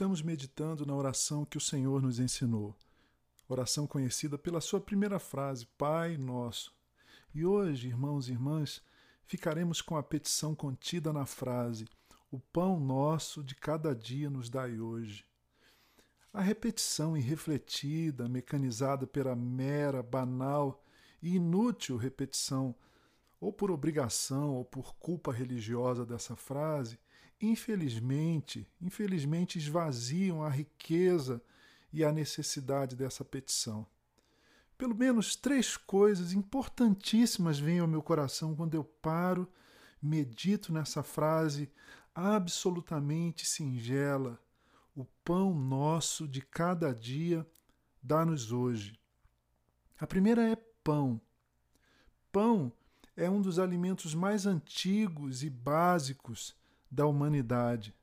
Estamos 0.00 0.22
meditando 0.22 0.86
na 0.86 0.94
oração 0.94 1.44
que 1.44 1.58
o 1.58 1.60
Senhor 1.60 2.00
nos 2.00 2.18
ensinou. 2.18 2.74
Oração 3.46 3.86
conhecida 3.86 4.38
pela 4.38 4.58
sua 4.58 4.80
primeira 4.80 5.18
frase, 5.18 5.66
Pai 5.76 6.16
Nosso. 6.16 6.74
E 7.34 7.44
hoje, 7.44 7.88
irmãos 7.88 8.26
e 8.26 8.32
irmãs, 8.32 8.80
ficaremos 9.26 9.82
com 9.82 9.98
a 9.98 10.02
petição 10.02 10.54
contida 10.54 11.12
na 11.12 11.26
frase: 11.26 11.86
O 12.30 12.40
pão 12.40 12.80
nosso 12.80 13.44
de 13.44 13.54
cada 13.54 13.94
dia 13.94 14.30
nos 14.30 14.48
dai 14.48 14.80
hoje. 14.80 15.22
A 16.32 16.40
repetição 16.40 17.14
irrefletida, 17.14 18.26
mecanizada 18.26 19.06
pela 19.06 19.36
mera, 19.36 20.02
banal 20.02 20.82
e 21.20 21.36
inútil 21.36 21.98
repetição, 21.98 22.74
ou 23.40 23.52
por 23.52 23.70
obrigação 23.70 24.54
ou 24.56 24.64
por 24.64 24.94
culpa 24.96 25.32
religiosa 25.32 26.04
dessa 26.04 26.36
frase, 26.36 26.98
infelizmente, 27.40 28.68
infelizmente 28.80 29.58
esvaziam 29.58 30.42
a 30.42 30.50
riqueza 30.50 31.42
e 31.92 32.04
a 32.04 32.12
necessidade 32.12 32.94
dessa 32.94 33.24
petição. 33.24 33.86
Pelo 34.76 34.94
menos 34.94 35.34
três 35.34 35.76
coisas 35.76 36.32
importantíssimas 36.32 37.58
vêm 37.58 37.80
ao 37.80 37.88
meu 37.88 38.02
coração 38.02 38.54
quando 38.54 38.74
eu 38.74 38.84
paro, 38.84 39.48
medito 40.00 40.72
nessa 40.72 41.02
frase 41.02 41.70
absolutamente 42.14 43.46
singela: 43.46 44.38
O 44.94 45.04
pão 45.24 45.54
nosso 45.54 46.26
de 46.26 46.40
cada 46.40 46.94
dia 46.94 47.46
dá-nos 48.02 48.52
hoje. 48.52 48.98
A 49.98 50.06
primeira 50.06 50.42
é 50.48 50.56
pão. 50.82 51.20
Pão 52.32 52.72
é 53.16 53.28
um 53.28 53.40
dos 53.40 53.58
alimentos 53.58 54.14
mais 54.14 54.46
antigos 54.46 55.42
e 55.42 55.50
básicos 55.50 56.54
da 56.90 57.06
humanidade. 57.06 57.94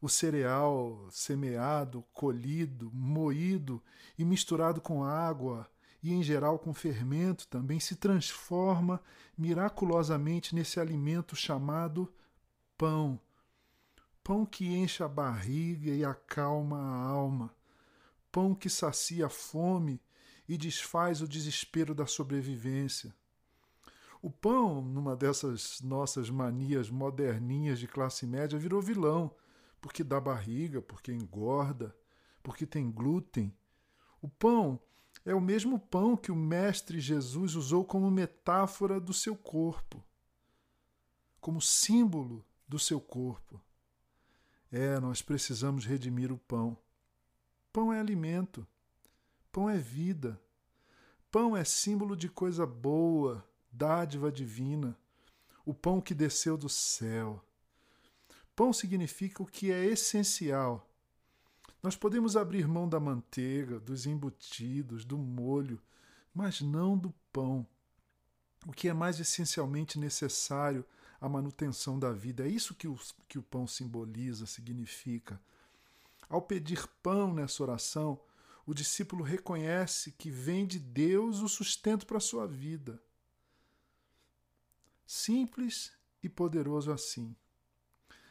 O 0.00 0.08
cereal 0.08 1.06
semeado, 1.10 2.04
colhido, 2.12 2.90
moído 2.92 3.82
e 4.18 4.24
misturado 4.24 4.80
com 4.80 5.04
água 5.04 5.70
e, 6.02 6.12
em 6.12 6.22
geral, 6.22 6.58
com 6.58 6.74
fermento, 6.74 7.46
também 7.46 7.78
se 7.78 7.94
transforma 7.94 9.00
miraculosamente 9.38 10.54
nesse 10.54 10.80
alimento 10.80 11.36
chamado 11.36 12.12
pão. 12.76 13.20
Pão 14.24 14.44
que 14.44 14.66
enche 14.66 15.02
a 15.02 15.08
barriga 15.08 15.90
e 15.90 16.04
acalma 16.04 16.78
a 16.78 17.06
alma. 17.06 17.54
Pão 18.30 18.54
que 18.54 18.68
sacia 18.68 19.26
a 19.26 19.30
fome 19.30 20.00
e 20.48 20.56
desfaz 20.56 21.20
o 21.22 21.28
desespero 21.28 21.94
da 21.94 22.06
sobrevivência. 22.06 23.14
O 24.22 24.30
pão, 24.30 24.80
numa 24.80 25.16
dessas 25.16 25.80
nossas 25.80 26.30
manias 26.30 26.88
moderninhas 26.88 27.80
de 27.80 27.88
classe 27.88 28.24
média, 28.24 28.56
virou 28.56 28.80
vilão, 28.80 29.34
porque 29.80 30.04
dá 30.04 30.20
barriga, 30.20 30.80
porque 30.80 31.12
engorda, 31.12 31.92
porque 32.40 32.64
tem 32.64 32.88
glúten. 32.88 33.52
O 34.20 34.28
pão 34.28 34.80
é 35.24 35.34
o 35.34 35.40
mesmo 35.40 35.76
pão 35.76 36.16
que 36.16 36.30
o 36.30 36.36
Mestre 36.36 37.00
Jesus 37.00 37.56
usou 37.56 37.84
como 37.84 38.08
metáfora 38.12 39.00
do 39.00 39.12
seu 39.12 39.34
corpo, 39.34 40.00
como 41.40 41.60
símbolo 41.60 42.46
do 42.68 42.78
seu 42.78 43.00
corpo. 43.00 43.60
É, 44.70 45.00
nós 45.00 45.20
precisamos 45.20 45.84
redimir 45.84 46.30
o 46.30 46.38
pão. 46.38 46.78
Pão 47.72 47.92
é 47.92 47.98
alimento, 47.98 48.64
pão 49.50 49.68
é 49.68 49.78
vida, 49.78 50.40
pão 51.28 51.56
é 51.56 51.64
símbolo 51.64 52.16
de 52.16 52.28
coisa 52.28 52.64
boa, 52.64 53.44
dádiva 53.72 54.30
divina, 54.30 54.96
o 55.64 55.72
pão 55.72 56.00
que 56.00 56.14
desceu 56.14 56.56
do 56.56 56.68
céu. 56.68 57.42
Pão 58.54 58.72
significa 58.72 59.42
o 59.42 59.46
que 59.46 59.72
é 59.72 59.86
essencial. 59.86 60.88
Nós 61.82 61.96
podemos 61.96 62.36
abrir 62.36 62.68
mão 62.68 62.88
da 62.88 63.00
manteiga, 63.00 63.80
dos 63.80 64.06
embutidos, 64.06 65.04
do 65.04 65.16
molho, 65.16 65.80
mas 66.34 66.60
não 66.60 66.96
do 66.96 67.12
pão. 67.32 67.66
O 68.66 68.72
que 68.72 68.88
é 68.88 68.92
mais 68.92 69.18
essencialmente 69.18 69.98
necessário 69.98 70.84
à 71.20 71.28
manutenção 71.28 71.98
da 71.98 72.12
vida. 72.12 72.44
É 72.46 72.48
isso 72.48 72.74
que 72.74 72.86
o, 72.86 72.98
que 73.28 73.38
o 73.38 73.42
pão 73.42 73.66
simboliza, 73.66 74.46
significa. 74.46 75.40
Ao 76.28 76.40
pedir 76.40 76.86
pão 77.02 77.32
nessa 77.32 77.62
oração, 77.62 78.20
o 78.64 78.72
discípulo 78.72 79.24
reconhece 79.24 80.12
que 80.12 80.30
vem 80.30 80.66
de 80.66 80.78
Deus 80.78 81.40
o 81.40 81.48
sustento 81.48 82.06
para 82.06 82.18
a 82.18 82.20
sua 82.20 82.46
vida. 82.46 83.02
Simples 85.14 85.92
e 86.22 86.28
poderoso 86.28 86.90
assim. 86.90 87.36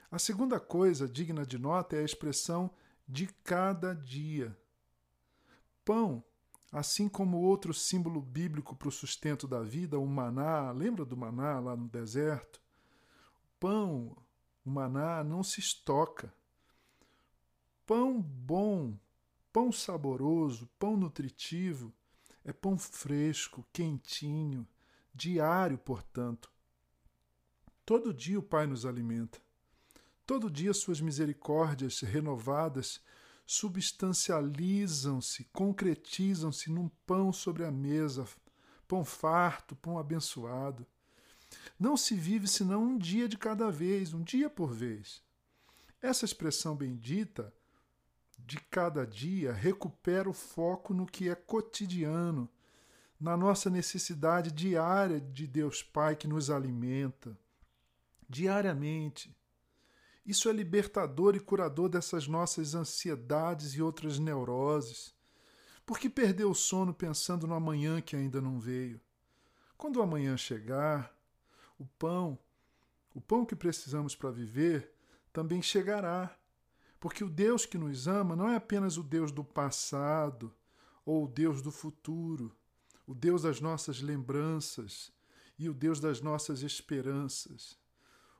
A 0.10 0.18
segunda 0.18 0.60
coisa 0.60 1.08
digna 1.08 1.46
de 1.46 1.60
nota 1.60 1.96
é 1.96 2.00
a 2.00 2.04
expressão 2.04 2.72
de 3.08 3.28
cada 3.44 3.94
dia. 3.94 4.58
Pão, 5.86 6.24
assim 6.72 7.08
como 7.08 7.40
outro 7.40 7.72
símbolo 7.72 8.20
bíblico 8.20 8.76
para 8.76 8.88
o 8.88 8.92
sustento 8.92 9.48
da 9.48 9.62
vida, 9.62 10.00
o 10.00 10.08
maná, 10.08 10.72
lembra 10.72 11.06
do 11.06 11.16
maná 11.16 11.60
lá 11.60 11.76
no 11.76 11.88
deserto? 11.88 12.60
Pão, 13.60 14.18
o 14.66 14.70
maná 14.72 15.24
não 15.24 15.44
se 15.44 15.60
estoca. 15.60 16.34
Pão 17.86 18.20
bom, 18.20 18.98
pão 19.54 19.72
saboroso, 19.72 20.68
pão 20.80 20.98
nutritivo, 20.98 21.94
é 22.44 22.52
pão 22.52 22.76
fresco, 22.76 23.64
quentinho, 23.72 24.68
diário, 25.14 25.78
portanto. 25.78 26.52
Todo 27.86 28.14
dia 28.14 28.40
o 28.40 28.44
Pai 28.44 28.68
nos 28.68 28.86
alimenta. 28.86 29.40
Todo 30.26 30.50
dia 30.50 30.74
suas 30.74 31.02
misericórdias 31.02 32.02
renovadas 32.02 33.02
substancializam-se, 33.46 35.46
concretizam-se 35.46 36.72
num 36.72 36.88
pão 37.06 37.34
sobre 37.34 37.66
a 37.66 37.72
mesa, 37.72 38.26
pão 38.88 39.04
farto, 39.04 39.76
pão 39.76 39.98
abençoado. 39.98 40.86
Não 41.78 41.98
se 41.98 42.16
vive 42.16 42.48
senão 42.48 42.84
um 42.84 42.98
dia 42.98 43.28
de 43.28 43.38
cada 43.38 43.70
vez, 43.70 44.14
um 44.14 44.24
dia 44.24 44.50
por 44.50 44.72
vez. 44.72 45.22
Essa 46.02 46.24
expressão 46.24 46.76
bendita 46.76 47.54
de 48.38 48.58
cada 48.58 49.06
dia 49.06 49.52
recupera 49.52 50.30
o 50.30 50.34
foco 50.34 50.94
no 50.94 51.06
que 51.06 51.30
é 51.30 51.36
cotidiano, 51.36 52.50
na 53.20 53.36
nossa 53.36 53.70
necessidade 53.70 54.52
diária 54.52 55.20
de 55.20 55.46
Deus 55.46 55.84
Pai 55.84 56.16
que 56.16 56.28
nos 56.28 56.50
alimenta 56.50 57.38
diariamente. 58.32 59.36
Isso 60.26 60.48
é 60.48 60.54
libertador 60.54 61.36
e 61.36 61.40
curador 61.40 61.90
dessas 61.90 62.28
nossas 62.28 62.74
ansiedades 62.74 63.74
e 63.74 63.82
outras 63.82 64.18
neuroses. 64.18 65.14
Por 65.86 66.00
que 66.00 66.10
perder 66.10 66.46
o 66.46 66.54
sono 66.54 66.94
pensando 66.94 67.46
no 67.46 67.54
amanhã 67.54 68.00
que 68.00 68.16
ainda 68.16 68.40
não 68.40 68.58
veio? 68.58 69.02
Quando 69.78 69.98
o 69.98 70.02
amanhã 70.02 70.38
chegar, 70.38 71.14
o 71.78 71.86
pão, 71.86 72.40
o 73.14 73.20
pão 73.20 73.46
que 73.46 73.56
precisamos 73.56 74.16
para 74.16 74.32
viver, 74.32 74.94
também 75.34 75.62
chegará. 75.62 76.34
Porque 77.00 77.24
o 77.24 77.30
Deus 77.30 77.66
que 77.66 77.78
nos 77.78 78.08
ama 78.08 78.36
não 78.36 78.48
é 78.48 78.56
apenas 78.56 78.96
o 78.96 79.04
Deus 79.04 79.32
do 79.32 79.44
passado 79.44 80.56
ou 81.04 81.26
o 81.26 81.28
Deus 81.28 81.62
do 81.62 81.72
futuro, 81.72 82.56
o 83.06 83.14
Deus 83.14 83.42
das 83.42 83.60
nossas 83.60 84.00
lembranças 84.00 85.12
e 85.60 85.68
o 85.68 85.74
Deus 85.74 86.00
das 86.00 86.22
nossas 86.22 86.62
esperanças. 86.62 87.81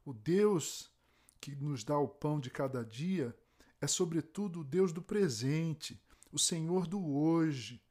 O 0.06 0.14
Deus 0.14 0.92
que 1.40 1.56
nos 1.56 1.84
dá 1.84 1.98
o 1.98 2.08
pão 2.08 2.40
de 2.40 2.50
cada 2.50 2.84
dia 2.84 3.36
é, 3.80 3.88
sobretudo, 3.88 4.62
o 4.62 4.64
Deus 4.64 4.94
do 4.94 5.02
presente, 5.02 6.00
o 6.32 6.38
Senhor 6.38 6.86
do 6.86 7.04
hoje, 7.04 7.82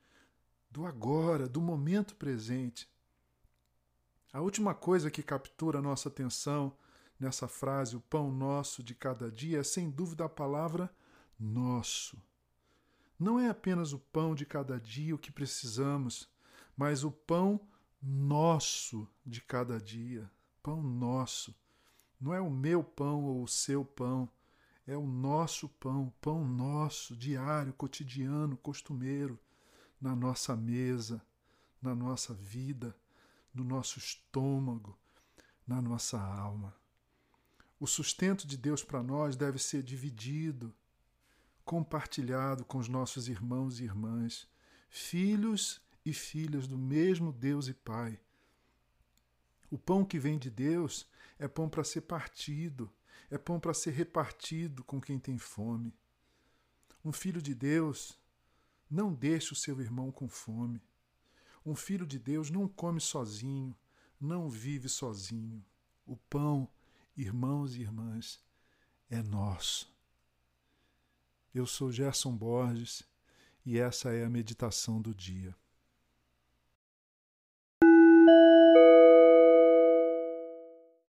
do 0.70 0.86
agora, 0.86 1.48
do 1.48 1.60
momento 1.60 2.14
presente. 2.14 2.88
A 4.32 4.40
última 4.40 4.72
coisa 4.72 5.10
que 5.10 5.22
captura 5.22 5.80
a 5.80 5.82
nossa 5.82 6.08
atenção 6.08 6.76
nessa 7.18 7.48
frase, 7.48 7.96
o 7.96 8.00
pão 8.00 8.30
nosso 8.30 8.82
de 8.84 8.94
cada 8.94 9.30
dia, 9.30 9.58
é 9.58 9.62
sem 9.64 9.90
dúvida 9.90 10.24
a 10.24 10.28
palavra 10.28 10.88
nosso. 11.38 12.16
Não 13.18 13.38
é 13.38 13.48
apenas 13.50 13.92
o 13.92 13.98
pão 13.98 14.34
de 14.34 14.46
cada 14.46 14.78
dia 14.78 15.14
o 15.14 15.18
que 15.18 15.32
precisamos, 15.32 16.28
mas 16.76 17.02
o 17.02 17.10
pão 17.10 17.60
nosso 18.00 19.06
de 19.26 19.42
cada 19.42 19.78
dia. 19.78 20.30
Pão 20.62 20.82
nosso. 20.82 21.54
Não 22.20 22.34
é 22.34 22.40
o 22.40 22.50
meu 22.50 22.84
pão 22.84 23.24
ou 23.24 23.42
o 23.42 23.48
seu 23.48 23.82
pão, 23.82 24.28
é 24.86 24.96
o 24.96 25.06
nosso 25.06 25.68
pão, 25.68 26.12
pão 26.20 26.46
nosso, 26.46 27.16
diário, 27.16 27.72
cotidiano, 27.72 28.56
costumeiro, 28.58 29.38
na 29.98 30.14
nossa 30.14 30.54
mesa, 30.54 31.22
na 31.80 31.94
nossa 31.94 32.34
vida, 32.34 32.94
no 33.54 33.64
nosso 33.64 33.98
estômago, 33.98 34.98
na 35.66 35.80
nossa 35.80 36.20
alma. 36.20 36.74
O 37.78 37.86
sustento 37.86 38.46
de 38.46 38.58
Deus 38.58 38.84
para 38.84 39.02
nós 39.02 39.36
deve 39.36 39.58
ser 39.58 39.82
dividido, 39.82 40.74
compartilhado 41.64 42.64
com 42.64 42.78
os 42.78 42.88
nossos 42.88 43.28
irmãos 43.28 43.80
e 43.80 43.84
irmãs, 43.84 44.46
filhos 44.90 45.80
e 46.04 46.12
filhas 46.12 46.66
do 46.66 46.76
mesmo 46.76 47.32
Deus 47.32 47.68
e 47.68 47.72
Pai 47.72 48.20
o 49.70 49.78
pão 49.78 50.04
que 50.04 50.18
vem 50.18 50.38
de 50.38 50.50
Deus 50.50 51.06
é 51.38 51.46
pão 51.46 51.68
para 51.68 51.84
ser 51.84 52.02
partido, 52.02 52.92
é 53.30 53.38
pão 53.38 53.60
para 53.60 53.72
ser 53.72 53.92
repartido 53.92 54.82
com 54.82 55.00
quem 55.00 55.18
tem 55.18 55.38
fome. 55.38 55.94
Um 57.04 57.12
filho 57.12 57.40
de 57.40 57.54
Deus 57.54 58.18
não 58.90 59.14
deixa 59.14 59.52
o 59.52 59.56
seu 59.56 59.80
irmão 59.80 60.10
com 60.10 60.28
fome. 60.28 60.82
Um 61.64 61.74
filho 61.74 62.06
de 62.06 62.18
Deus 62.18 62.50
não 62.50 62.66
come 62.66 63.00
sozinho, 63.00 63.76
não 64.20 64.50
vive 64.50 64.88
sozinho. 64.88 65.64
O 66.04 66.16
pão, 66.16 66.68
irmãos 67.16 67.76
e 67.76 67.82
irmãs, 67.82 68.42
é 69.08 69.22
nosso. 69.22 69.94
Eu 71.54 71.66
sou 71.66 71.92
Gerson 71.92 72.36
Borges 72.36 73.02
e 73.64 73.78
essa 73.78 74.12
é 74.12 74.24
a 74.24 74.30
meditação 74.30 75.00
do 75.00 75.14
dia. 75.14 75.54